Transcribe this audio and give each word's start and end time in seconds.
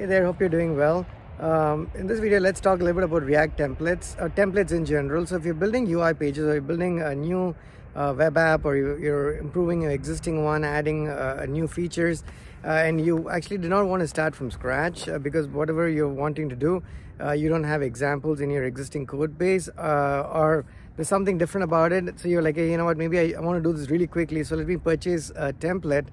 Hey 0.00 0.06
there, 0.06 0.24
hope 0.24 0.40
you're 0.40 0.48
doing 0.48 0.78
well. 0.78 1.04
Um, 1.38 1.90
in 1.94 2.06
this 2.06 2.20
video, 2.20 2.40
let's 2.40 2.58
talk 2.58 2.80
a 2.80 2.82
little 2.82 3.02
bit 3.02 3.04
about 3.04 3.22
React 3.22 3.58
templates, 3.58 4.18
or 4.18 4.30
templates 4.30 4.72
in 4.72 4.86
general. 4.86 5.26
So 5.26 5.36
if 5.36 5.44
you're 5.44 5.52
building 5.52 5.86
UI 5.92 6.14
pages 6.14 6.46
or 6.46 6.54
you're 6.54 6.62
building 6.62 7.02
a 7.02 7.14
new 7.14 7.54
uh, 7.94 8.14
web 8.16 8.38
app 8.38 8.64
or 8.64 8.76
you, 8.76 9.12
are 9.12 9.36
improving 9.36 9.82
your 9.82 9.90
existing 9.90 10.42
one, 10.42 10.64
adding 10.64 11.10
uh, 11.10 11.44
new 11.46 11.68
features, 11.68 12.24
uh, 12.64 12.68
and 12.68 12.98
you 12.98 13.28
actually 13.28 13.58
do 13.58 13.68
not 13.68 13.84
want 13.88 14.00
to 14.00 14.08
start 14.08 14.34
from 14.34 14.50
scratch 14.50 15.06
uh, 15.06 15.18
because 15.18 15.46
whatever 15.48 15.86
you're 15.86 16.08
wanting 16.08 16.48
to 16.48 16.56
do, 16.56 16.82
uh, 17.22 17.32
you 17.32 17.50
don't 17.50 17.64
have 17.64 17.82
examples 17.82 18.40
in 18.40 18.48
your 18.48 18.64
existing 18.64 19.06
code 19.06 19.36
base 19.36 19.68
uh, 19.76 20.26
or 20.32 20.64
there's 20.96 21.08
something 21.08 21.36
different 21.36 21.64
about 21.64 21.92
it. 21.92 22.18
So 22.18 22.28
you're 22.28 22.40
like, 22.40 22.56
hey, 22.56 22.70
you 22.70 22.78
know 22.78 22.86
what, 22.86 22.96
maybe 22.96 23.18
I, 23.18 23.34
I 23.36 23.40
want 23.40 23.62
to 23.62 23.70
do 23.70 23.76
this 23.76 23.90
really 23.90 24.06
quickly. 24.06 24.44
So 24.44 24.56
let 24.56 24.66
me 24.66 24.78
purchase 24.78 25.28
a 25.36 25.52
template 25.52 26.06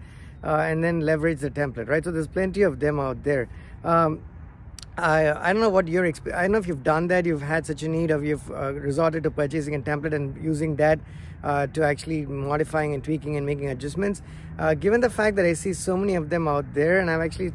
and 0.44 0.84
then 0.84 1.02
leverage 1.02 1.40
the 1.40 1.50
template, 1.50 1.88
right? 1.88 2.04
So 2.04 2.12
there's 2.12 2.28
plenty 2.28 2.64
of 2.64 2.82
them 2.82 3.00
out 3.00 3.24
there. 3.24 3.48
Um, 3.88 4.22
I, 4.98 5.32
I 5.50 5.54
don't 5.54 5.62
know 5.62 5.70
what 5.70 5.88
your 5.88 6.06
experience, 6.06 6.38
I 6.38 6.42
don't 6.44 6.52
know 6.52 6.58
if 6.58 6.68
you've 6.68 6.84
done 6.84 7.08
that, 7.08 7.26
you've 7.26 7.42
had 7.42 7.66
such 7.66 7.84
a 7.84 7.88
need 7.88 8.12
of 8.12 8.26
you've 8.26 8.52
uh, 8.52 8.74
resorted 8.74 9.24
to 9.24 9.32
purchasing 9.32 9.76
a 9.76 9.80
template 9.80 10.14
and 10.14 10.44
using 10.44 10.76
that 10.76 11.00
uh, 11.44 11.68
to 11.68 11.84
actually 11.84 12.26
modifying 12.26 12.94
and 12.94 13.04
tweaking 13.04 13.38
and 13.38 13.46
making 13.46 13.70
adjustments. 13.70 14.22
Uh, 14.60 14.74
given 14.74 15.00
the 15.00 15.10
fact 15.10 15.38
that 15.38 15.46
I 15.46 15.54
see 15.54 15.72
so 15.72 15.96
many 15.96 16.16
of 16.16 16.30
them 16.30 16.48
out 16.50 16.74
there 16.74 17.00
and 17.00 17.10
I've 17.10 17.22
actually 17.22 17.54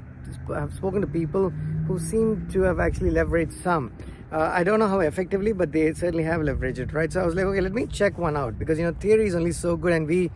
have 0.49 0.73
spoken 0.73 1.03
to 1.03 1.07
people 1.07 1.51
who 1.87 1.99
seem 1.99 2.49
to 2.53 2.62
have 2.62 2.81
actually 2.81 3.11
leveraged 3.11 3.61
some. 3.62 3.93
Uh, 4.31 4.51
I 4.55 4.65
don't 4.65 4.79
know 4.79 4.89
how 4.89 5.01
effectively, 5.01 5.53
but 5.53 5.73
they 5.73 5.93
certainly 5.93 6.25
have 6.25 6.41
leveraged 6.41 6.79
it, 6.79 6.95
right? 6.95 7.12
So 7.12 7.21
I 7.21 7.27
was 7.27 7.35
like, 7.35 7.45
okay, 7.45 7.61
let 7.61 7.75
me 7.75 7.87
check 7.87 8.17
one 8.17 8.39
out 8.39 8.59
because, 8.59 8.79
you 8.79 8.85
know, 8.87 8.93
theory 8.93 9.27
is 9.27 9.35
only 9.35 9.53
so 9.53 9.77
good 9.77 9.93
and 9.93 10.07
we 10.07 10.31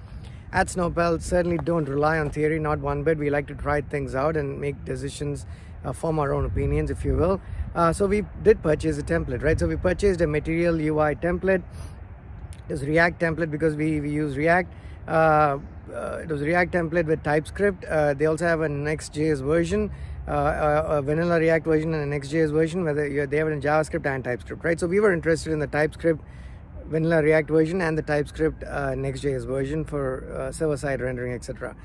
at 0.53 0.69
Snowpal 0.69 1.23
certainly 1.23 1.59
don't 1.59 1.89
rely 1.89 2.19
on 2.19 2.31
theory, 2.31 2.59
not 2.59 2.81
one 2.81 3.05
bit. 3.05 3.17
We 3.17 3.31
like 3.31 3.47
to 3.47 3.55
try 3.55 3.81
things 3.81 4.15
out 4.15 4.37
and 4.37 4.61
make 4.61 4.85
decisions 4.85 5.47
uh, 5.85 5.93
form 5.93 6.19
our 6.19 6.33
own 6.35 6.45
opinions, 6.45 6.91
if 6.91 7.05
you 7.05 7.17
will. 7.17 7.41
Uh, 7.75 7.93
so 7.93 8.07
we 8.07 8.23
did 8.43 8.63
purchase 8.63 8.99
a 8.99 9.03
template, 9.03 9.43
right? 9.43 9.59
So 9.59 9.67
we 9.67 9.77
purchased 9.77 10.21
a 10.21 10.27
material 10.27 10.75
UI 10.75 11.15
template. 11.15 11.63
Was 12.69 12.83
React 12.83 13.21
template 13.21 13.51
because 13.51 13.77
we, 13.77 14.01
we 14.01 14.11
use 14.11 14.37
React. 14.37 14.73
Uh, 15.07 15.59
uh 15.93 16.21
it 16.23 16.29
was 16.29 16.43
React 16.43 16.73
template 16.73 17.07
with 17.07 17.23
TypeScript. 17.23 17.85
Uh, 17.85 18.15
they 18.15 18.27
also 18.27 18.45
have 18.45 18.63
a 18.63 18.69
Next.js 18.69 19.41
version, 19.41 19.91
uh, 20.27 20.83
a 20.87 21.03
vanilla 21.03 21.39
React 21.39 21.67
version 21.67 21.95
and 21.95 22.03
a 22.03 22.07
Next.js 22.07 22.51
version, 22.51 22.83
whether 22.83 23.27
they 23.27 23.37
have 23.37 23.47
it 23.47 23.53
in 23.53 23.61
JavaScript 23.61 24.07
and 24.07 24.25
TypeScript, 24.25 24.65
right? 24.65 24.81
So 24.81 24.87
we 24.87 24.99
were 24.99 25.13
interested 25.13 25.53
in 25.53 25.61
the 25.61 25.69
TypeScript 25.69 26.21
vanilla 26.87 27.23
React 27.23 27.51
version 27.51 27.83
and 27.83 27.97
the 27.97 28.03
TypeScript 28.03 28.63
Next.js 28.63 29.47
version 29.47 29.85
for 29.85 30.51
server-side 30.53 31.01
rendering, 31.01 31.35
etc. 31.35 31.77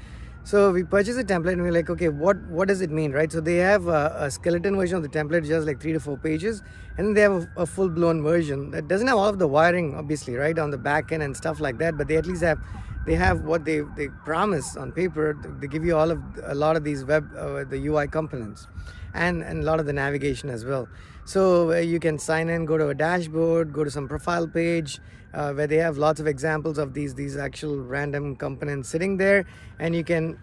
So 0.43 0.71
we 0.71 0.83
purchase 0.83 1.17
a 1.17 1.23
template 1.23 1.53
and 1.53 1.61
we're 1.61 1.71
like, 1.71 1.89
okay, 1.89 2.09
what, 2.09 2.35
what 2.47 2.67
does 2.67 2.81
it 2.81 2.89
mean, 2.89 3.11
right? 3.11 3.31
So 3.31 3.41
they 3.41 3.57
have 3.57 3.87
a, 3.87 4.15
a 4.17 4.31
skeleton 4.31 4.75
version 4.75 4.97
of 4.97 5.03
the 5.03 5.09
template, 5.09 5.45
just 5.45 5.67
like 5.67 5.79
three 5.79 5.93
to 5.93 5.99
four 5.99 6.17
pages. 6.17 6.63
And 6.97 7.07
then 7.07 7.13
they 7.13 7.21
have 7.21 7.31
a, 7.31 7.61
a 7.61 7.65
full-blown 7.65 8.23
version 8.23 8.71
that 8.71 8.87
doesn't 8.87 9.07
have 9.07 9.17
all 9.17 9.27
of 9.27 9.37
the 9.37 9.47
wiring, 9.47 9.95
obviously, 9.95 10.35
right, 10.35 10.57
on 10.57 10.71
the 10.71 10.79
back 10.79 11.11
end 11.11 11.21
and 11.21 11.37
stuff 11.37 11.59
like 11.59 11.77
that. 11.77 11.95
But 11.95 12.07
they 12.07 12.17
at 12.17 12.25
least 12.25 12.41
have, 12.41 12.59
they 13.05 13.13
have 13.15 13.41
what 13.41 13.65
they, 13.65 13.81
they 13.95 14.07
promise 14.25 14.75
on 14.75 14.91
paper. 14.91 15.37
They 15.59 15.67
give 15.67 15.85
you 15.85 15.95
all 15.95 16.09
of, 16.09 16.19
a 16.43 16.55
lot 16.55 16.75
of 16.75 16.83
these 16.83 17.05
web, 17.05 17.29
uh, 17.37 17.63
the 17.63 17.77
UI 17.87 18.07
components 18.07 18.67
and, 19.13 19.43
and 19.43 19.61
a 19.61 19.63
lot 19.63 19.79
of 19.79 19.85
the 19.85 19.93
navigation 19.93 20.49
as 20.49 20.65
well. 20.65 20.87
So 21.25 21.71
you 21.77 21.99
can 21.99 22.17
sign 22.19 22.49
in, 22.49 22.65
go 22.65 22.77
to 22.77 22.89
a 22.89 22.95
dashboard, 22.95 23.73
go 23.73 23.83
to 23.83 23.91
some 23.91 24.07
profile 24.07 24.47
page 24.47 24.99
uh, 25.33 25.53
where 25.53 25.67
they 25.67 25.77
have 25.77 25.97
lots 25.97 26.19
of 26.19 26.27
examples 26.27 26.77
of 26.77 26.93
these 26.93 27.15
these 27.15 27.37
actual 27.37 27.77
random 27.77 28.35
components 28.35 28.89
sitting 28.89 29.17
there, 29.17 29.45
and 29.79 29.95
you 29.95 30.03
can 30.03 30.39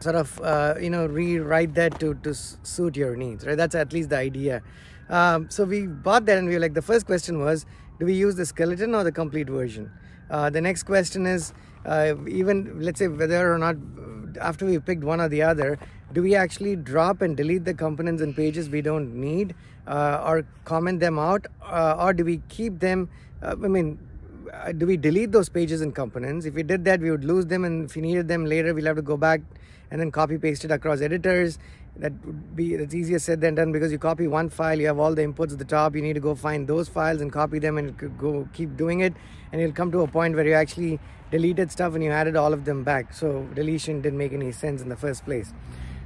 sort 0.00 0.16
of 0.16 0.40
uh, 0.40 0.74
you 0.80 0.90
know 0.90 1.06
rewrite 1.06 1.74
that 1.74 1.98
to 2.00 2.14
to 2.14 2.34
suit 2.34 2.96
your 2.96 3.16
needs. 3.16 3.46
Right, 3.46 3.56
that's 3.56 3.74
at 3.74 3.92
least 3.92 4.10
the 4.10 4.18
idea. 4.18 4.62
Um, 5.08 5.50
so 5.50 5.64
we 5.64 5.86
bought 5.86 6.26
that, 6.26 6.38
and 6.38 6.48
we 6.48 6.54
were 6.54 6.60
like, 6.60 6.74
the 6.74 6.82
first 6.82 7.06
question 7.06 7.40
was, 7.40 7.66
do 7.98 8.06
we 8.06 8.14
use 8.14 8.34
the 8.36 8.46
skeleton 8.46 8.94
or 8.94 9.04
the 9.04 9.12
complete 9.12 9.48
version? 9.48 9.90
Uh, 10.30 10.48
the 10.48 10.60
next 10.60 10.84
question 10.84 11.26
is, 11.26 11.52
uh, 11.84 12.14
even 12.26 12.80
let's 12.80 12.98
say 12.98 13.08
whether 13.08 13.52
or 13.52 13.58
not 13.58 13.76
after 14.38 14.66
we 14.66 14.78
picked 14.78 15.04
one 15.04 15.20
or 15.20 15.28
the 15.28 15.42
other, 15.42 15.78
do 16.12 16.22
we 16.22 16.34
actually 16.34 16.76
drop 16.76 17.22
and 17.22 17.36
delete 17.36 17.64
the 17.64 17.74
components 17.74 18.22
and 18.22 18.36
pages 18.36 18.68
we 18.68 18.82
don't 18.82 19.14
need 19.14 19.54
uh, 19.86 20.22
or 20.24 20.44
comment 20.64 21.00
them 21.00 21.18
out 21.18 21.46
uh, 21.62 21.96
or 21.98 22.12
do 22.12 22.24
we 22.24 22.40
keep 22.48 22.78
them 22.78 23.08
uh, 23.42 23.56
i 23.64 23.68
mean 23.68 23.98
uh, 24.52 24.72
do 24.72 24.86
we 24.86 24.96
delete 24.96 25.32
those 25.32 25.48
pages 25.48 25.80
and 25.80 25.94
components? 25.94 26.46
If 26.46 26.54
we 26.54 26.62
did 26.62 26.84
that 26.84 27.00
we 27.00 27.10
would 27.10 27.24
lose 27.24 27.46
them 27.46 27.64
and 27.64 27.86
if 27.86 27.96
we 27.96 28.02
needed 28.02 28.28
them 28.28 28.44
later 28.44 28.74
we'll 28.74 28.84
have 28.84 28.96
to 28.96 29.02
go 29.02 29.16
back 29.16 29.40
and 29.92 30.00
then 30.00 30.10
copy 30.10 30.38
paste 30.38 30.64
it 30.64 30.70
across 30.70 31.02
editors. 31.02 31.58
That 31.96 32.12
would 32.24 32.56
be 32.56 32.74
that's 32.76 32.94
easier 32.94 33.18
said 33.18 33.42
than 33.42 33.54
done 33.54 33.72
because 33.72 33.92
you 33.92 33.98
copy 33.98 34.26
one 34.26 34.48
file 34.48 34.80
you 34.80 34.86
have 34.86 34.98
all 34.98 35.14
the 35.14 35.22
inputs 35.22 35.52
at 35.52 35.58
the 35.58 35.66
top 35.66 35.94
you 35.94 36.00
need 36.00 36.14
to 36.14 36.20
go 36.20 36.34
find 36.34 36.66
those 36.66 36.88
files 36.88 37.20
and 37.20 37.30
copy 37.30 37.58
them 37.58 37.76
and 37.76 38.18
go 38.18 38.48
keep 38.54 38.74
doing 38.78 39.00
it. 39.00 39.12
And 39.52 39.60
you'll 39.60 39.72
come 39.72 39.92
to 39.92 40.00
a 40.00 40.08
point 40.08 40.34
where 40.34 40.46
you 40.46 40.54
actually 40.54 40.98
deleted 41.30 41.70
stuff 41.70 41.94
and 41.94 42.02
you 42.02 42.10
added 42.10 42.36
all 42.36 42.54
of 42.54 42.64
them 42.64 42.82
back. 42.84 43.12
So 43.12 43.46
deletion 43.54 44.00
didn't 44.00 44.18
make 44.18 44.32
any 44.32 44.50
sense 44.50 44.80
in 44.80 44.88
the 44.88 44.96
first 44.96 45.26
place. 45.26 45.52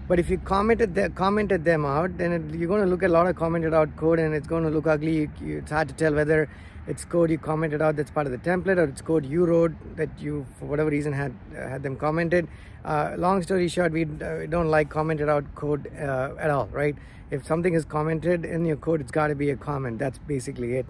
But 0.09 0.19
if 0.19 0.29
you 0.31 0.39
commented 0.39 0.97
the, 0.97 1.11
commented 1.11 1.65
them 1.65 1.85
out 1.85 2.19
then 2.19 2.33
it, 2.33 2.55
you're 2.57 2.69
going 2.69 2.83
to 2.83 2.91
look 2.91 3.05
at 3.05 3.11
a 3.11 3.13
lot 3.13 3.29
of 3.29 3.37
commented 3.37 3.73
out 3.73 3.95
code 3.97 4.19
and 4.19 4.35
it's 4.35 4.49
going 4.49 4.65
to 4.65 4.71
look 4.71 4.89
ugly. 4.89 5.17
You, 5.17 5.31
you, 5.41 5.59
it's 5.59 5.71
hard 5.71 5.87
to 5.87 5.95
tell 5.95 6.13
whether 6.13 6.49
it's 6.87 7.05
code 7.05 7.31
you 7.31 7.39
commented 7.39 7.83
out 7.83 7.97
that's 7.97 8.11
part 8.11 8.27
of 8.27 8.33
the 8.33 8.39
template 8.39 8.79
or 8.79 8.85
it's 8.85 9.03
code 9.03 9.27
you 9.27 9.45
wrote 9.45 9.73
that 9.97 10.09
you 10.19 10.47
for 10.59 10.67
whatever 10.67 10.91
reason 10.91 11.13
had 11.13 11.35
uh, 11.57 11.69
had 11.69 11.83
them 11.83 11.97
commented. 11.97 12.49
Uh, 12.85 13.15
long 13.17 13.43
story 13.43 13.69
short 13.69 13.93
we 13.93 14.05
uh, 14.05 14.47
don't 14.49 14.69
like 14.69 14.89
commented 14.89 15.29
out 15.29 15.45
code 15.55 15.91
uh, 15.99 16.35
at 16.39 16.51
all 16.51 16.69
right? 16.69 16.95
If 17.31 17.45
something 17.45 17.75
is 17.75 17.85
commented 17.85 18.45
in 18.45 18.65
your 18.65 18.77
code 18.77 19.01
it's 19.01 19.11
got 19.11 19.29
to 19.29 19.35
be 19.35 19.51
a 19.51 19.57
comment. 19.57 19.99
That's 19.99 20.19
basically 20.19 20.77
it. 20.77 20.87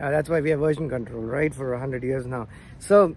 Uh, 0.00 0.10
that's 0.10 0.28
why 0.28 0.40
we 0.40 0.50
have 0.50 0.60
version 0.60 0.88
control 0.88 1.22
right 1.22 1.54
for 1.54 1.70
100 1.70 2.02
years 2.02 2.26
now. 2.26 2.46
So 2.78 3.16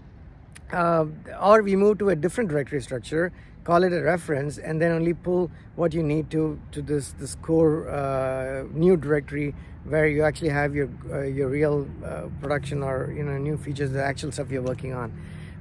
uh, 0.71 1.05
or 1.41 1.61
we 1.61 1.75
move 1.75 1.97
to 1.99 2.09
a 2.09 2.15
different 2.15 2.49
directory 2.49 2.81
structure 2.81 3.33
call 3.63 3.83
it 3.83 3.93
a 3.93 4.01
reference 4.01 4.57
and 4.57 4.81
then 4.81 4.91
only 4.91 5.13
pull 5.13 5.51
what 5.75 5.93
you 5.93 6.01
need 6.01 6.29
to 6.31 6.59
to 6.71 6.81
this 6.81 7.13
this 7.13 7.35
core 7.35 7.89
uh, 7.89 8.63
new 8.73 8.97
directory 8.97 9.53
where 9.85 10.07
you 10.07 10.23
actually 10.23 10.49
have 10.49 10.75
your 10.75 10.89
uh, 11.11 11.21
your 11.21 11.49
real 11.49 11.87
uh, 12.05 12.27
production 12.39 12.83
or 12.83 13.11
you 13.15 13.23
know 13.23 13.37
new 13.37 13.57
features 13.57 13.91
the 13.91 14.03
actual 14.03 14.31
stuff 14.31 14.51
you're 14.51 14.61
working 14.61 14.93
on. 14.93 15.11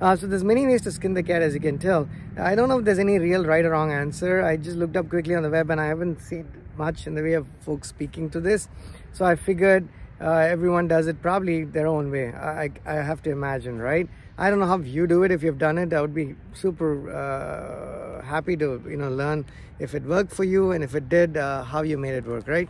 Uh, 0.01 0.17
so 0.17 0.27
there's 0.27 0.45
many 0.45 0.67
ways 0.67 0.81
to 0.81 0.91
skin 0.91 1.13
the 1.13 1.23
cat 1.23 1.43
as 1.43 1.53
you 1.53 1.61
can 1.61 1.79
tell. 1.79 2.09
I 2.39 2.55
don't 2.55 2.69
know 2.69 2.79
if 2.79 2.85
there's 2.87 2.99
any 2.99 3.19
real 3.19 3.45
right 3.45 3.65
or 3.65 3.71
wrong 3.71 3.93
answer. 3.93 4.43
I 4.43 4.57
just 4.57 4.77
looked 4.77 4.97
up 4.97 5.11
quickly 5.11 5.35
on 5.35 5.43
the 5.43 5.51
web 5.51 5.71
and 5.71 5.79
i 5.79 5.87
haven't 5.87 6.23
seen 6.23 6.47
much 6.79 7.07
in 7.07 7.15
the 7.15 7.23
way 7.23 7.35
of 7.35 7.47
folks 7.61 7.89
speaking 7.89 8.31
to 8.31 8.41
this. 8.41 8.69
So 9.13 9.25
i 9.27 9.37
figured 9.37 9.89
uh, 10.21 10.31
everyone 10.31 10.87
does 10.89 11.07
it 11.07 11.21
probably 11.23 11.65
their 11.65 11.87
own 11.87 12.11
way. 12.11 12.33
I, 12.33 12.71
I 12.87 12.95
have 12.95 13.23
to 13.23 13.31
imagine 13.31 13.79
right? 13.79 14.09
I 14.39 14.49
don't 14.49 14.59
know 14.59 14.67
how 14.67 14.79
you 14.79 15.07
do 15.07 15.23
it. 15.23 15.31
If 15.31 15.43
you've 15.43 15.59
done 15.59 15.77
it, 15.77 15.93
I 15.93 16.01
would 16.01 16.15
be 16.15 16.35
super 16.55 17.11
uh, 17.11 18.25
happy 18.25 18.57
to 18.57 18.83
you 18.89 18.97
know 18.97 19.11
learn 19.11 19.45
if 19.79 19.95
it 19.95 20.03
worked 20.03 20.33
for 20.33 20.45
you 20.45 20.73
and 20.73 20.83
if 20.83 20.95
it 20.95 21.09
did, 21.09 21.37
uh, 21.37 21.63
how 21.65 21.83
you 21.83 21.99
made 21.99 22.15
it 22.15 22.27
work, 22.27 22.49
right? 22.49 22.69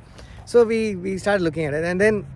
So 0.50 0.64
we 0.64 0.96
we 0.96 1.16
started 1.16 1.44
looking 1.44 1.66
at 1.66 1.74
it, 1.74 1.84
and 1.84 2.00
then 2.00 2.26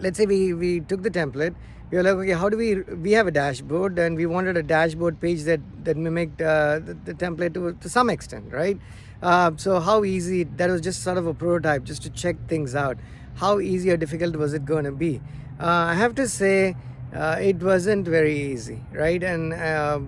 let's 0.00 0.18
say 0.18 0.26
we 0.26 0.54
we 0.54 0.80
took 0.80 1.04
the 1.04 1.10
template. 1.16 1.54
We 1.88 1.98
were 1.98 2.02
like, 2.02 2.14
okay, 2.14 2.32
how 2.32 2.48
do 2.48 2.56
we? 2.56 2.80
We 3.02 3.12
have 3.12 3.28
a 3.28 3.30
dashboard, 3.30 3.96
and 3.96 4.16
we 4.16 4.26
wanted 4.26 4.56
a 4.56 4.62
dashboard 4.64 5.20
page 5.20 5.44
that 5.44 5.60
that 5.84 5.96
mimicked 5.96 6.42
uh, 6.42 6.80
the, 6.80 6.94
the, 7.04 7.14
template 7.14 7.54
to 7.54 7.74
to 7.74 7.88
some 7.88 8.10
extent, 8.10 8.52
right? 8.52 8.80
Uh, 9.22 9.52
so 9.56 9.78
how 9.78 10.02
easy? 10.02 10.42
That 10.62 10.68
was 10.68 10.80
just 10.80 11.04
sort 11.04 11.16
of 11.16 11.28
a 11.28 11.34
prototype, 11.42 11.84
just 11.84 12.02
to 12.06 12.10
check 12.10 12.34
things 12.48 12.74
out. 12.74 12.98
How 13.36 13.60
easy 13.60 13.92
or 13.92 13.96
difficult 13.96 14.34
was 14.34 14.52
it 14.52 14.64
going 14.64 14.90
to 14.90 14.96
be? 15.04 15.20
Uh, 15.60 15.92
I 15.92 15.94
have 15.94 16.16
to 16.16 16.26
say 16.26 16.74
uh, 17.14 17.36
it 17.40 17.62
wasn't 17.62 18.08
very 18.08 18.36
easy, 18.36 18.80
right? 18.90 19.22
And 19.22 19.52
uh, 19.52 20.00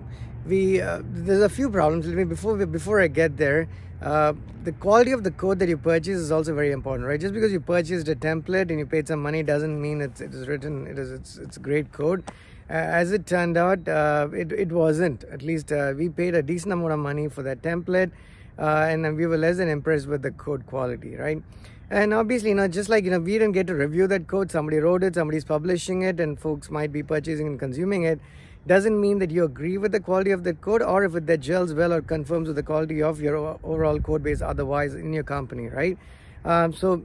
we 0.45 0.81
uh, 0.81 0.99
there's 1.05 1.47
a 1.49 1.53
few 1.61 1.69
problems. 1.69 2.07
Let 2.07 2.17
me, 2.17 2.25
Before 2.25 2.65
before 2.65 2.99
I 2.99 3.07
get 3.07 3.37
there, 3.37 3.69
uh, 4.01 4.33
the 4.63 4.71
quality 4.71 5.11
of 5.11 5.23
the 5.23 5.31
code 5.31 5.59
that 5.59 5.69
you 5.69 5.77
purchase 5.77 6.17
is 6.17 6.31
also 6.31 6.55
very 6.55 6.71
important, 6.71 7.07
right? 7.07 7.19
Just 7.19 7.33
because 7.33 7.51
you 7.51 7.59
purchased 7.59 8.07
a 8.07 8.15
template 8.15 8.69
and 8.69 8.79
you 8.79 8.85
paid 8.85 9.07
some 9.07 9.21
money 9.21 9.43
doesn't 9.43 9.79
mean 9.79 10.01
it's 10.01 10.21
it 10.21 10.33
is 10.33 10.47
written. 10.47 10.87
It 10.87 10.97
is 10.97 11.11
it's 11.11 11.37
it's 11.37 11.57
great 11.57 11.91
code. 11.91 12.23
Uh, 12.69 12.73
as 12.73 13.11
it 13.11 13.25
turned 13.25 13.57
out, 13.57 13.87
uh, 13.87 14.27
it 14.33 14.51
it 14.51 14.71
wasn't. 14.71 15.23
At 15.25 15.41
least 15.41 15.71
we 15.97 16.09
paid 16.09 16.35
a 16.35 16.41
decent 16.41 16.73
amount 16.73 16.93
of 16.93 16.99
money 16.99 17.27
for 17.27 17.43
that 17.43 17.61
template, 17.61 18.11
and 18.57 19.17
we 19.17 19.27
were 19.27 19.37
less 19.37 19.57
than 19.57 19.69
impressed 19.69 20.07
with 20.07 20.21
the 20.21 20.31
code 20.31 20.65
quality, 20.65 21.15
right? 21.15 21.43
And 21.91 22.13
obviously, 22.13 22.49
you 22.49 22.55
know, 22.55 22.69
just 22.69 22.87
like, 22.87 23.03
you 23.03 23.11
know, 23.11 23.19
we 23.19 23.33
didn't 23.33 23.51
get 23.51 23.67
to 23.67 23.75
review 23.75 24.07
that 24.07 24.25
code, 24.25 24.49
somebody 24.49 24.77
wrote 24.77 25.03
it, 25.03 25.15
somebody's 25.15 25.43
publishing 25.43 26.03
it, 26.03 26.21
and 26.21 26.39
folks 26.39 26.71
might 26.71 26.93
be 26.93 27.03
purchasing 27.03 27.47
and 27.47 27.59
consuming 27.59 28.03
it. 28.03 28.21
Doesn't 28.67 28.99
mean 28.99 29.19
that 29.19 29.31
you 29.31 29.43
agree 29.43 29.77
with 29.77 29.91
the 29.91 29.99
quality 29.99 30.31
of 30.31 30.43
that 30.43 30.61
code 30.61 30.83
or 30.83 31.03
if 31.03 31.15
it 31.15 31.25
that 31.25 31.39
gels 31.39 31.73
well 31.73 31.91
or 31.93 32.01
confirms 32.01 32.47
with 32.47 32.55
the 32.55 32.63
quality 32.63 33.01
of 33.01 33.19
your 33.19 33.57
overall 33.63 33.99
code 33.99 34.21
base 34.21 34.41
otherwise 34.41 34.93
in 34.93 35.13
your 35.13 35.23
company, 35.23 35.67
right? 35.67 35.97
Um, 36.45 36.73
so, 36.73 37.03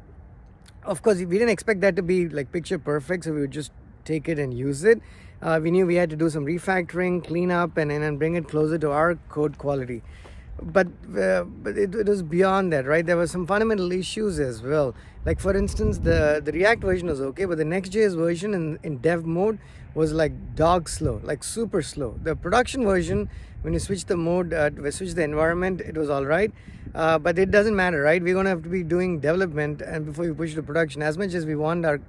of 0.84 1.02
course, 1.02 1.18
we 1.18 1.24
didn't 1.26 1.48
expect 1.48 1.80
that 1.80 1.96
to 1.96 2.02
be 2.02 2.28
like 2.28 2.52
picture 2.52 2.78
perfect, 2.78 3.24
so 3.24 3.32
we 3.32 3.40
would 3.40 3.50
just 3.50 3.72
take 4.04 4.28
it 4.28 4.38
and 4.38 4.52
use 4.52 4.84
it. 4.84 5.00
Uh, 5.40 5.58
we 5.62 5.70
knew 5.70 5.86
we 5.86 5.94
had 5.94 6.10
to 6.10 6.16
do 6.16 6.28
some 6.28 6.44
refactoring, 6.44 7.26
clean 7.26 7.50
up, 7.50 7.76
and, 7.76 7.90
and 7.90 8.18
bring 8.18 8.34
it 8.34 8.48
closer 8.48 8.78
to 8.78 8.90
our 8.90 9.14
code 9.28 9.56
quality. 9.58 10.02
But 10.62 10.86
uh, 11.18 11.44
but 11.44 11.76
it, 11.76 11.94
it 11.94 12.06
was 12.06 12.22
beyond 12.22 12.72
that 12.72 12.86
right? 12.86 13.04
There 13.04 13.16
were 13.16 13.26
some 13.26 13.46
fundamental 13.46 13.92
issues 13.92 14.38
as 14.38 14.62
well. 14.62 14.94
Like 15.24 15.40
for 15.40 15.56
instance 15.56 15.98
the 15.98 16.40
the 16.44 16.52
react 16.52 16.82
version 16.82 17.08
was 17.08 17.20
okay 17.20 17.44
but 17.44 17.58
the 17.58 17.64
next.js 17.64 18.16
version 18.16 18.54
in, 18.54 18.78
in 18.82 18.98
dev 18.98 19.24
mode 19.26 19.58
was 19.94 20.12
like 20.12 20.32
dog 20.54 20.88
slow 20.88 21.20
like 21.24 21.44
super 21.44 21.82
slow. 21.82 22.18
The 22.22 22.34
production 22.34 22.84
version 22.84 23.28
when 23.62 23.72
you 23.72 23.78
switch 23.78 24.06
the 24.06 24.16
mode 24.16 24.52
uh, 24.52 24.70
switch 24.90 25.14
the 25.14 25.22
environment 25.22 25.80
it 25.80 25.96
was 25.96 26.10
all 26.10 26.24
right. 26.24 26.52
Uh, 26.94 27.18
but 27.18 27.38
it 27.38 27.50
doesn't 27.50 27.76
matter 27.76 28.00
right? 28.00 28.22
We're 28.22 28.34
going 28.34 28.44
to 28.44 28.50
have 28.50 28.62
to 28.62 28.70
be 28.70 28.82
doing 28.82 29.20
development 29.20 29.82
and 29.82 30.06
before 30.06 30.24
we 30.24 30.32
push 30.32 30.54
to 30.54 30.62
production 30.62 31.02
as 31.02 31.18
much 31.18 31.34
as 31.34 31.44
we 31.44 31.54
want 31.56 31.84
our 31.84 32.00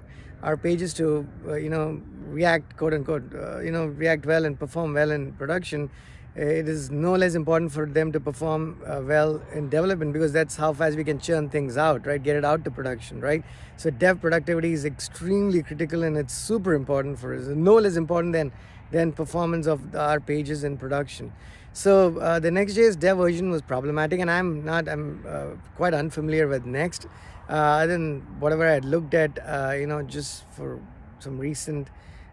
our 0.43 0.55
pages 0.55 0.93
to 0.93 1.27
uh, 1.47 1.55
you 1.55 1.69
know 1.69 2.01
react 2.27 2.77
quote 2.77 2.93
unquote 2.93 3.23
uh, 3.35 3.59
you 3.59 3.71
know 3.71 3.87
react 3.87 4.25
well 4.25 4.45
and 4.45 4.59
perform 4.59 4.93
well 4.93 5.11
in 5.11 5.33
production 5.33 5.89
it 6.37 6.69
is 6.69 6.91
no 6.91 7.15
less 7.15 7.33
important 7.33 7.71
for 7.71 7.87
them 7.87 8.11
to 8.11 8.19
perform 8.19 8.79
uh, 8.85 9.01
well 9.03 9.41
in 9.53 9.69
development 9.69 10.13
because 10.13 10.31
that's 10.31 10.55
how 10.55 10.71
fast 10.71 10.95
we 10.95 11.03
can 11.03 11.19
churn 11.19 11.49
things 11.49 11.77
out 11.77 12.05
right? 12.05 12.21
Get 12.21 12.35
it 12.35 12.45
out 12.45 12.63
to 12.65 12.71
production 12.71 13.19
right? 13.21 13.43
So 13.75 13.89
dev 13.89 14.21
productivity 14.21 14.71
is 14.71 14.85
extremely 14.85 15.63
critical 15.63 16.03
and 16.03 16.15
it's 16.15 16.35
super 16.35 16.75
important 16.75 17.17
for 17.17 17.35
us. 17.35 17.47
No 17.47 17.75
less 17.75 17.95
important 17.95 18.33
than 18.33 18.51
than 18.91 19.11
performance 19.11 19.65
of 19.65 19.95
our 19.95 20.19
pages 20.19 20.63
in 20.63 20.77
production. 20.77 21.33
So 21.73 22.19
uh, 22.19 22.39
the 22.39 22.51
next.js 22.51 22.99
dev 22.99 23.17
version 23.17 23.49
was 23.49 23.63
problematic 23.63 24.19
and 24.19 24.29
i'm 24.29 24.63
not 24.63 24.87
i'm 24.87 25.25
uh, 25.27 25.45
quite 25.75 25.93
unfamiliar 25.93 26.47
with 26.47 26.65
next. 26.65 27.07
Uh, 27.49 27.53
other 27.53 27.93
than 27.93 28.19
whatever 28.39 28.67
i 28.67 28.73
had 28.73 28.85
looked 28.85 29.13
at 29.13 29.39
uh, 29.39 29.73
you 29.73 29.87
know 29.87 30.03
just 30.03 30.43
for 30.51 30.79
some 31.19 31.39
recent 31.39 31.87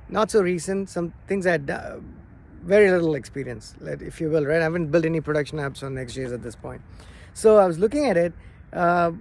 not 0.08 0.30
so 0.30 0.42
recent 0.42 0.90
some 0.90 1.12
things 1.28 1.46
i 1.46 1.52
had 1.52 1.70
uh, 1.70 1.96
very 2.64 2.90
little 2.90 3.14
experience, 3.14 3.74
if 3.82 4.20
you 4.20 4.30
will, 4.30 4.44
right? 4.44 4.60
I 4.60 4.64
haven't 4.64 4.90
built 4.90 5.04
any 5.04 5.20
production 5.20 5.58
apps 5.58 5.82
on 5.82 5.94
Next.js 5.94 6.32
at 6.32 6.42
this 6.42 6.56
point. 6.56 6.82
So 7.34 7.58
I 7.58 7.66
was 7.66 7.78
looking 7.78 8.06
at 8.06 8.16
it. 8.16 8.32
Uh, 8.72 9.12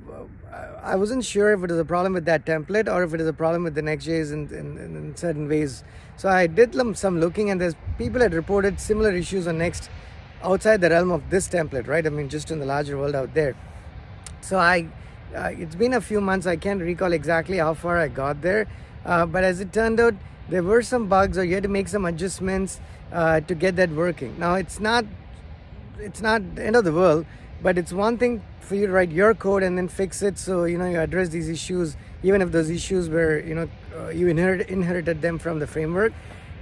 I 0.81 0.95
wasn't 0.95 1.23
sure 1.23 1.53
if 1.53 1.63
it 1.63 1.69
was 1.69 1.79
a 1.79 1.85
problem 1.85 2.13
with 2.13 2.25
that 2.25 2.45
template 2.45 2.91
or 2.91 3.03
if 3.03 3.13
it 3.13 3.21
is 3.21 3.27
a 3.27 3.33
problem 3.33 3.63
with 3.63 3.75
the 3.75 3.81
Next.js 3.81 4.31
in, 4.31 4.47
in, 4.49 4.77
in 4.77 5.15
certain 5.15 5.47
ways. 5.47 5.83
So 6.15 6.29
I 6.29 6.47
did 6.47 6.75
some 6.95 7.19
looking, 7.19 7.49
and 7.49 7.59
there's 7.59 7.75
people 7.97 8.21
had 8.21 8.33
reported 8.33 8.79
similar 8.79 9.11
issues 9.11 9.47
on 9.47 9.57
Next 9.57 9.89
outside 10.43 10.81
the 10.81 10.89
realm 10.89 11.11
of 11.11 11.29
this 11.29 11.47
template, 11.47 11.87
right? 11.87 12.05
I 12.05 12.09
mean, 12.09 12.29
just 12.29 12.51
in 12.51 12.59
the 12.59 12.65
larger 12.65 12.97
world 12.97 13.15
out 13.15 13.33
there. 13.33 13.55
So 14.41 14.57
I, 14.57 14.87
uh, 15.35 15.51
it's 15.53 15.75
been 15.75 15.93
a 15.93 16.01
few 16.01 16.21
months. 16.21 16.45
I 16.45 16.55
can't 16.55 16.81
recall 16.81 17.13
exactly 17.13 17.57
how 17.57 17.73
far 17.73 17.97
I 17.97 18.07
got 18.07 18.41
there, 18.41 18.67
uh, 19.05 19.25
but 19.25 19.43
as 19.43 19.59
it 19.59 19.73
turned 19.73 19.99
out, 19.99 20.15
there 20.49 20.61
were 20.61 20.81
some 20.81 21.07
bugs 21.07 21.37
or 21.37 21.43
you 21.45 21.53
had 21.53 21.63
to 21.63 21.69
make 21.69 21.87
some 21.87 22.05
adjustments 22.05 22.81
uh, 23.11 23.39
to 23.41 23.55
get 23.55 23.75
that 23.75 23.89
working. 23.91 24.37
Now 24.39 24.55
it's 24.55 24.79
not 24.79 25.05
it's 25.99 26.21
not 26.21 26.55
the 26.55 26.65
end 26.65 26.75
of 26.75 26.83
the 26.83 26.91
world 26.91 27.25
but 27.61 27.77
it's 27.77 27.93
one 27.93 28.17
thing 28.17 28.43
for 28.59 28.75
you 28.75 28.87
to 28.87 28.93
write 28.93 29.11
your 29.11 29.33
code 29.33 29.63
and 29.63 29.77
then 29.77 29.87
fix 29.87 30.21
it 30.21 30.37
so 30.37 30.65
you 30.65 30.77
know 30.77 30.89
you 30.89 30.99
address 30.99 31.29
these 31.29 31.49
issues 31.49 31.95
even 32.23 32.41
if 32.41 32.51
those 32.51 32.69
issues 32.69 33.09
were 33.09 33.39
you 33.39 33.55
know 33.55 33.69
uh, 33.97 34.09
you 34.09 34.27
inherit, 34.27 34.69
inherited 34.69 35.21
them 35.21 35.37
from 35.37 35.59
the 35.59 35.67
framework. 35.67 36.13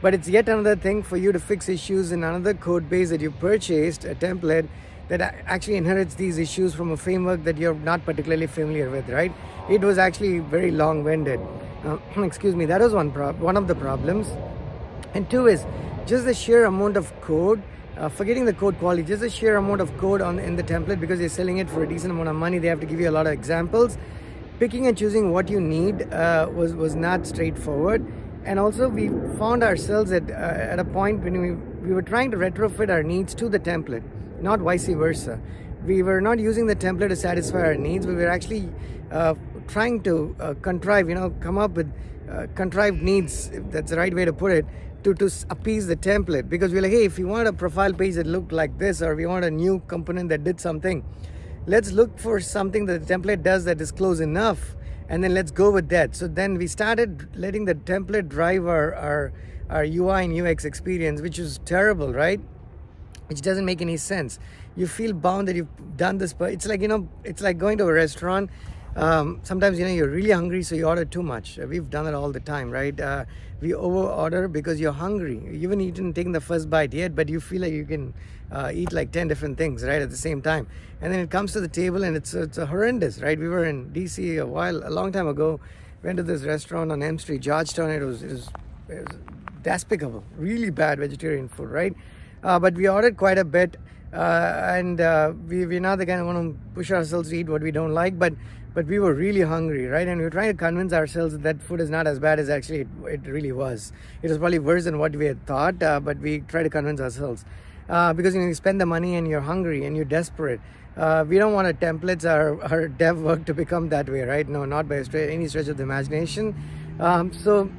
But 0.02 0.16
it's 0.16 0.28
yet 0.28 0.50
another 0.50 0.76
thing 0.76 1.04
for 1.04 1.16
you 1.16 1.32
to 1.32 1.40
fix 1.40 1.70
issues 1.70 2.12
in 2.12 2.24
another 2.24 2.56
code 2.56 2.90
base 2.90 3.12
that 3.12 3.22
you 3.22 3.30
purchased 3.30 4.04
a 4.04 4.16
template 4.16 4.68
that 5.10 5.22
actually 5.46 5.76
inherits 5.76 6.16
these 6.16 6.40
issues 6.40 6.74
from 6.74 6.92
a 6.92 6.98
framework 6.98 7.44
that 7.44 7.58
you're 7.58 7.76
not 7.76 8.04
particularly 8.04 8.48
familiar 8.48 8.90
with 8.90 9.08
right? 9.10 9.32
It 9.70 9.82
was 9.82 9.98
actually 9.98 10.40
very 10.40 10.72
long-winded. 10.72 11.40
Uh, 11.86 11.98
excuse 12.24 12.56
me 12.56 12.66
that 12.66 12.82
was 12.82 12.94
one 12.94 13.12
prob 13.12 13.40
one 13.40 13.58
of 13.58 13.68
the 13.68 13.76
problems. 13.76 14.28
And 15.14 15.30
two 15.30 15.48
is 15.48 15.66
just 16.12 16.26
the 16.26 16.34
sheer 16.34 16.66
amount 16.66 16.98
of 16.98 17.10
code 17.22 17.62
uh, 17.98 18.10
forgetting 18.10 18.44
the 18.44 18.54
code 18.62 18.78
quality 18.80 19.02
just 19.02 19.22
the 19.22 19.30
sheer 19.30 19.56
amount 19.56 19.80
of 19.80 19.96
code 19.98 20.22
on 20.22 20.40
in 20.40 20.58
the 20.58 20.64
template 20.64 21.00
because 21.00 21.22
you're 21.22 21.30
selling 21.30 21.60
it 21.60 21.70
for 21.70 21.84
a 21.84 21.88
decent 21.88 22.12
amount 22.12 22.28
of 22.28 22.36
money. 22.36 22.58
They 22.60 22.68
have 22.68 22.82
to 22.82 22.86
give 22.86 23.00
you 23.00 23.10
a 23.10 23.16
lot 23.18 23.28
of 23.28 23.34
examples. 23.34 23.98
Picking 24.60 24.88
and 24.88 24.98
choosing 24.98 25.32
what 25.32 25.50
you 25.50 25.62
need 25.62 26.12
uh, 26.12 26.50
was 26.54 26.76
was 26.76 26.96
not 26.96 27.26
straightforward. 27.26 28.06
And 28.44 28.60
also 28.60 28.90
we 28.90 29.08
found 29.38 29.64
ourselves 29.64 30.12
at 30.12 30.30
uh, 30.30 30.74
at 30.74 30.80
a 30.80 30.84
point 30.84 31.24
when 31.24 31.40
we 31.44 31.52
we 31.88 31.94
were 31.94 32.02
trying 32.02 32.32
to 32.32 32.38
retrofit 32.38 32.90
our 32.90 33.04
needs 33.04 33.34
to 33.36 33.48
the 33.48 33.60
template 33.60 34.04
not 34.42 34.60
vice 34.60 34.88
versa. 34.88 35.40
We 35.86 36.04
were 36.04 36.22
not 36.22 36.40
using 36.40 36.68
the 36.68 36.76
template 36.76 37.10
to 37.10 37.16
satisfy 37.16 37.62
our 37.62 37.76
needs. 37.76 38.06
We 38.06 38.16
were 38.16 38.28
actually 38.28 38.70
uh, 39.12 39.36
trying 39.68 40.02
to 40.04 40.36
uh, 40.40 40.54
contrive, 40.62 41.10
you 41.10 41.16
know, 41.16 41.30
come 41.40 41.58
up 41.58 41.72
with 41.72 41.92
uh, 42.30 42.48
contrived 42.56 43.02
needs, 43.02 43.50
if 43.50 43.72
that's 43.72 43.92
the 43.92 43.98
right 43.98 44.14
way 44.14 44.26
to 44.26 44.34
put 44.34 44.52
it, 44.52 44.66
to, 45.04 45.14
to 45.14 45.32
appease 45.50 45.88
the 45.88 45.96
template. 45.96 46.50
Because 46.50 46.72
we're 46.72 46.82
like, 46.82 46.92
hey, 46.92 47.06
if 47.06 47.18
you 47.18 47.28
want 47.28 47.48
a 47.48 47.54
profile 47.54 47.94
page 47.94 48.16
that 48.16 48.28
looked 48.28 48.52
like 48.52 48.78
this, 48.78 49.02
or 49.02 49.16
we 49.16 49.26
want 49.26 49.46
a 49.46 49.52
new 49.52 49.82
component 49.88 50.30
that 50.30 50.44
did 50.44 50.60
something, 50.60 51.04
let's 51.66 51.92
look 51.92 52.18
for 52.20 52.40
something 52.40 52.86
that 52.86 53.06
the 53.06 53.14
template 53.14 53.44
does 53.44 53.66
that 53.66 53.82
is 53.82 53.92
close 53.92 54.20
enough, 54.20 54.76
and 55.10 55.24
then 55.24 55.34
let's 55.34 55.52
go 55.52 55.72
with 55.72 55.90
that. 55.90 56.16
So 56.16 56.28
then 56.28 56.58
we 56.58 56.68
started 56.68 57.36
letting 57.36 57.66
the 57.66 57.76
template 57.76 58.30
drive 58.30 58.66
our, 58.66 58.96
our, 58.96 59.34
our 59.70 59.84
UI 59.84 60.26
and 60.26 60.48
UX 60.48 60.66
experience, 60.66 61.22
which 61.22 61.40
is 61.40 61.60
terrible, 61.66 62.14
right? 62.14 62.40
Which 63.28 63.42
doesn't 63.42 63.66
make 63.66 63.82
any 63.82 63.98
sense. 63.98 64.40
You 64.76 64.88
feel 64.88 65.14
bound 65.14 65.48
that 65.48 65.56
you've 65.56 65.98
done 65.98 66.18
this, 66.18 66.34
but 66.34 66.52
it's 66.54 66.66
like, 66.66 66.82
you 66.82 66.88
know, 66.88 67.10
it's 67.24 67.42
like 67.42 67.58
going 67.58 67.78
to 67.80 67.88
a 67.88 67.94
restaurant 67.94 68.50
um, 68.96 69.40
sometimes 69.44 69.80
you 69.80 69.86
know 69.86 69.92
you're 69.92 70.10
really 70.10 70.32
hungry 70.32 70.64
so 70.64 70.76
you 70.76 70.86
order 70.86 71.06
too 71.06 71.24
much. 71.24 71.58
We've 71.58 71.90
done 71.90 72.08
it 72.08 72.14
all 72.14 72.32
the 72.32 72.40
time 72.40 72.70
right? 72.70 73.00
Uh, 73.00 73.26
we 73.62 73.74
over 73.74 74.10
order 74.10 74.48
because 74.48 74.80
you're 74.80 74.92
hungry. 74.92 75.40
You 75.52 75.72
even 75.72 76.14
taken 76.14 76.32
the 76.32 76.42
first 76.42 76.70
bite 76.70 76.94
yet 76.94 77.16
but 77.16 77.30
you 77.30 77.40
feel 77.40 77.62
like 77.62 77.72
you 77.72 77.86
can 77.86 78.14
uh, 78.52 78.72
eat 78.74 78.92
like 78.92 79.12
10 79.12 79.28
different 79.28 79.58
things 79.58 79.84
right 79.84 80.02
at 80.02 80.10
the 80.10 80.18
same 80.18 80.42
time. 80.42 80.68
And 81.02 81.14
then 81.14 81.20
it 81.22 81.30
comes 81.30 81.54
to 81.54 81.62
the 81.62 81.68
table 81.68 82.04
and 82.04 82.18
it's 82.18 82.34
it's 82.34 82.58
horrendous 82.58 83.22
right? 83.22 83.40
We 83.40 83.48
were 83.48 83.66
in 83.66 83.92
dc 83.92 84.42
a 84.42 84.46
while 84.46 84.78
a 84.86 84.90
long 84.90 85.12
time 85.12 85.28
ago 85.28 85.60
went 86.04 86.18
to 86.18 86.24
this 86.24 86.42
restaurant 86.42 86.92
on 86.92 87.02
m 87.02 87.18
street 87.18 87.42
georgetown. 87.42 87.92
It 87.92 88.02
was, 88.02 88.24
it 88.24 88.32
was, 88.32 88.50
it 88.90 89.08
was 89.08 89.18
despicable 89.64 90.24
really 90.36 90.70
bad 90.70 91.00
vegetarian 91.00 91.48
food 91.48 91.70
right? 91.70 91.96
Uh, 92.44 92.60
but 92.60 92.74
we 92.74 92.90
ordered 92.90 93.16
quite 93.16 93.38
a 93.38 93.46
bit 93.46 93.78
uh, 94.14 94.74
and 94.76 95.00
uh, 95.00 95.32
we, 95.48 95.66
we're 95.66 95.80
not 95.80 95.98
the 95.98 96.06
kind 96.06 96.20
of 96.20 96.28
want 96.28 96.38
to 96.38 96.60
push 96.74 96.92
ourselves 96.92 97.30
to 97.30 97.36
eat 97.36 97.48
what 97.48 97.62
we 97.62 97.72
don't 97.72 97.94
like 97.94 98.20
but 98.20 98.34
but 98.74 98.86
we 98.86 99.00
were 99.00 99.14
really 99.14 99.42
hungry 99.42 99.86
right? 99.88 100.08
And 100.08 100.18
we 100.18 100.24
were 100.24 100.30
trying 100.30 100.52
to 100.52 100.58
convince 100.58 100.94
ourselves 100.94 101.38
that 101.38 101.62
food 101.62 101.82
is 101.82 101.90
not 101.90 102.08
as 102.08 102.20
bad 102.20 102.40
as 102.40 102.50
actually 102.50 102.82
it, 102.82 102.88
it 103.06 103.22
really 103.28 103.52
was. 103.52 103.92
It 104.22 104.30
was 104.30 104.38
probably 104.38 104.60
worse 104.60 104.86
than 104.86 105.00
what 105.00 105.16
we 105.16 105.26
had 105.26 105.46
thought 105.46 105.82
uh, 105.84 106.00
but 106.00 106.18
we 106.20 106.40
try 106.42 106.64
to 106.64 106.70
convince 106.70 107.02
ourselves. 107.02 107.46
Uh, 107.90 108.14
because 108.14 108.34
you, 108.34 108.42
know, 108.42 108.48
you 108.48 108.54
spend 108.54 108.80
the 108.80 108.86
money 108.86 109.16
and 109.16 109.28
you're 109.28 109.42
hungry 109.42 109.86
and 109.86 109.96
you're 109.96 110.06
desperate 110.06 110.62
uh, 110.98 111.24
we 111.28 111.38
don't 111.38 111.54
want 111.54 111.68
our 111.68 111.74
templates 111.74 112.30
our, 112.30 112.62
our 112.66 112.88
dev 113.04 113.20
work 113.22 113.46
to 113.46 113.54
become 113.54 113.90
that 113.90 114.10
way 114.10 114.22
right? 114.22 114.48
No 114.48 114.66
not 114.66 114.88
by 114.88 115.04
any 115.14 115.48
stretch 115.48 115.68
of 115.68 115.78
the 115.78 115.84
imagination. 115.84 116.56
Um, 117.00 117.32
so 117.34 117.70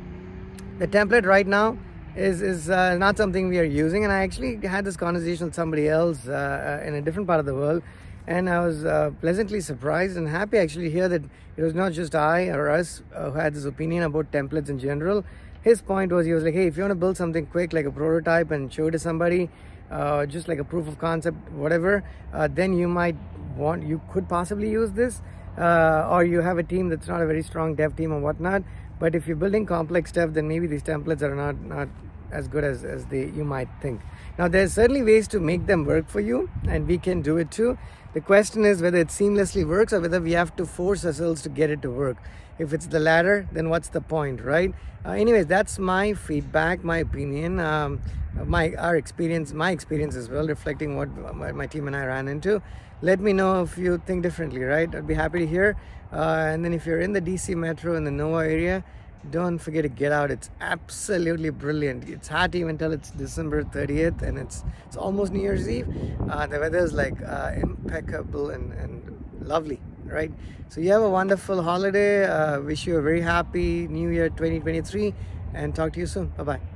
the 0.78 0.88
template 0.88 1.26
right 1.26 1.46
now 1.46 1.76
is 2.16 2.42
is 2.42 2.70
uh, 2.70 2.96
not 2.96 3.16
something 3.16 3.48
we 3.48 3.58
are 3.58 3.64
using. 3.64 4.04
And 4.04 4.12
i 4.12 4.22
actually 4.22 4.56
had 4.66 4.84
this 4.84 4.96
conversation 4.96 5.46
with 5.46 5.54
somebody 5.54 5.88
else 5.88 6.26
uh, 6.26 6.80
uh, 6.82 6.86
in 6.86 6.94
a 6.94 7.02
different 7.02 7.26
part 7.26 7.40
of 7.40 7.46
the 7.46 7.54
world 7.54 7.82
and 8.26 8.48
i 8.48 8.64
was 8.64 8.84
uh, 8.84 9.10
pleasantly 9.20 9.60
surprised 9.60 10.16
and 10.16 10.28
happy 10.28 10.56
actually 10.56 10.90
hear 10.90 11.08
that 11.08 11.22
it 11.56 11.62
was 11.62 11.74
not 11.74 11.92
just 11.92 12.14
i 12.14 12.46
or 12.46 12.70
us 12.70 13.02
uh, 13.14 13.30
who 13.30 13.38
had 13.38 13.54
this 13.54 13.64
opinion 13.64 14.04
about 14.04 14.30
templates 14.32 14.68
in 14.68 14.78
general. 14.78 15.24
His 15.62 15.80
point 15.80 16.10
was 16.10 16.26
he 16.26 16.32
was 16.32 16.42
like 16.42 16.54
hey 16.54 16.66
if 16.66 16.76
you 16.76 16.82
want 16.82 16.90
to 16.90 16.96
build 16.96 17.16
something 17.16 17.46
quick 17.46 17.72
like 17.72 17.86
a 17.86 17.90
prototype 17.90 18.50
and 18.50 18.72
show 18.72 18.88
it 18.88 18.92
to 18.92 18.98
somebody 18.98 19.48
uh, 19.90 20.26
just 20.26 20.48
like 20.48 20.58
a 20.58 20.64
proof 20.64 20.88
of 20.88 20.98
concept 20.98 21.50
whatever 21.52 22.02
then 22.50 22.72
you 22.76 22.88
might 22.88 23.16
want 23.56 23.84
you 23.86 24.00
could 24.12 24.28
possibly 24.28 24.70
use 24.70 24.90
this 24.92 25.22
or 25.56 26.24
you 26.24 26.40
have 26.40 26.58
a 26.58 26.62
team 26.62 26.88
that's 26.88 27.06
not 27.06 27.20
a 27.20 27.26
very 27.26 27.42
strong 27.42 27.74
dev 27.74 27.94
team 27.96 28.12
or 28.12 28.20
whatnot. 28.20 28.62
But 28.98 29.14
if 29.14 29.26
you're 29.26 29.36
building 29.36 29.66
complex 29.66 30.10
stuff 30.10 30.32
then 30.32 30.48
maybe 30.48 30.66
these 30.66 30.82
templates 30.82 31.22
are 31.22 31.34
not 31.36 31.60
not 31.60 31.88
as 32.32 32.48
good 32.48 32.64
as, 32.64 32.82
as 32.82 33.06
they 33.06 33.26
you 33.26 33.44
might 33.44 33.68
think. 33.80 34.00
Now 34.38 34.48
there's 34.48 34.72
certainly 34.72 35.02
ways 35.02 35.28
to 35.28 35.38
make 35.38 35.66
them 35.66 35.84
work 35.84 36.08
for 36.08 36.20
you 36.20 36.50
and 36.66 36.88
we 36.88 36.98
can 36.98 37.22
do 37.22 37.36
it 37.36 37.52
too 37.52 37.78
the 38.14 38.20
question 38.20 38.64
is 38.64 38.82
whether 38.82 38.98
it 38.98 39.08
seamlessly 39.08 39.66
works 39.66 39.92
or 39.92 40.00
whether 40.00 40.20
we 40.20 40.32
have 40.32 40.54
to 40.56 40.66
force 40.66 41.04
ourselves 41.04 41.42
to 41.42 41.48
get 41.48 41.70
it 41.70 41.82
to 41.82 41.90
work. 41.90 42.18
If 42.58 42.72
it's 42.72 42.86
the 42.86 43.00
latter 43.00 43.48
then 43.52 43.70
what's 43.70 43.88
the 43.88 44.00
point 44.00 44.40
right? 44.42 44.74
Uh, 45.04 45.10
anyways 45.10 45.46
that's 45.46 45.78
my 45.78 46.12
feedback 46.12 46.84
my 46.84 46.98
opinion 46.98 47.58
um, 47.58 48.00
my 48.44 48.74
our 48.74 48.96
experience 48.96 49.52
my 49.52 49.70
experience 49.70 50.14
as 50.16 50.28
well 50.28 50.46
reflecting 50.46 50.96
what 50.96 51.08
my, 51.34 51.66
team 51.66 51.86
and 51.86 51.96
i 51.96 52.04
ran 52.04 52.28
into. 52.28 52.62
Let 53.00 53.20
me 53.20 53.32
know 53.32 53.62
if 53.62 53.78
you 53.78 54.00
think 54.06 54.22
differently 54.22 54.62
right? 54.62 54.94
I'd 54.94 55.06
be 55.06 55.14
happy 55.14 55.40
to 55.40 55.46
hear. 55.46 55.76
Uh, 56.12 56.50
and 56.52 56.64
then 56.64 56.74
if 56.74 56.84
you're 56.84 57.00
in 57.00 57.14
the 57.14 57.22
dc 57.22 57.54
metro 57.56 57.96
in 57.96 58.04
the 58.04 58.10
nova 58.10 58.44
area 58.44 58.84
don't 59.30 59.58
forget 59.58 59.82
to 59.82 59.88
get 59.88 60.12
out. 60.12 60.30
It's 60.30 60.50
absolutely 60.60 61.50
brilliant. 61.50 62.08
It's 62.08 62.28
to 62.28 62.58
even 62.58 62.78
tell 62.78 62.92
it's 62.92 63.10
december 63.10 63.62
30th 63.62 64.22
and 64.22 64.38
it's 64.38 64.64
it's 64.86 64.96
almost 64.96 65.32
new 65.32 65.42
year's 65.42 65.68
eve. 65.68 65.88
Uh, 66.28 66.46
the 66.46 66.58
weather 66.58 66.78
is 66.78 66.92
like 66.92 67.22
uh, 67.22 67.52
impeccable 67.56 68.50
and, 68.50 68.72
and 68.72 69.24
lovely 69.40 69.80
right? 70.04 70.30
So 70.68 70.80
you 70.80 70.92
have 70.92 71.02
a 71.02 71.10
wonderful 71.10 71.62
holiday. 71.62 72.24
Uh, 72.24 72.60
wish 72.60 72.86
you 72.86 72.96
a 72.98 73.02
very 73.02 73.20
happy 73.20 73.88
new 73.88 74.10
year 74.10 74.28
2023 74.28 75.14
and 75.54 75.74
talk 75.74 75.92
to 75.94 76.00
you 76.00 76.06
soon. 76.06 76.26
Bye 76.28 76.44
bye 76.44 76.71